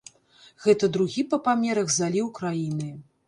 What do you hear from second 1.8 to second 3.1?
заліў краіны.